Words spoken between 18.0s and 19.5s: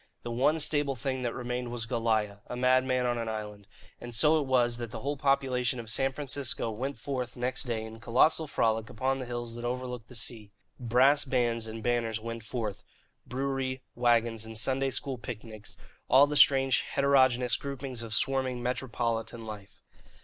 of swarming metropolitan